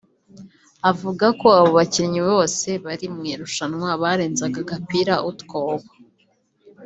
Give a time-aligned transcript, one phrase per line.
[0.89, 5.89] avuga ko abo bakinnyi bose bari mu irushanwa barenzaga agapira utwobo